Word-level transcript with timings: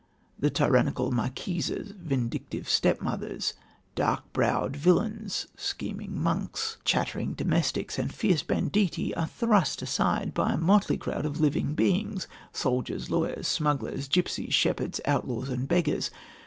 The 0.39 0.49
tyrannical 0.49 1.11
marquises, 1.11 1.91
vindictive 1.91 2.67
stepmothers, 2.67 3.53
dark 3.93 4.33
browed 4.33 4.75
villains, 4.75 5.45
scheming 5.55 6.19
monks, 6.19 6.77
chattering 6.83 7.33
domestics 7.35 7.99
and 7.99 8.11
fierce 8.11 8.41
banditti 8.41 9.13
are 9.13 9.27
thrust 9.27 9.83
aside 9.83 10.33
by 10.33 10.53
a 10.53 10.57
motley 10.57 10.97
crowd 10.97 11.27
of 11.27 11.39
living 11.39 11.75
beings 11.75 12.27
soldiers, 12.51 13.11
lawyers, 13.11 13.47
smugglers, 13.47 14.09
gypsies, 14.09 14.53
shepherds, 14.53 14.99
outlaws 15.05 15.49
and 15.49 15.67
beggars. 15.67 16.09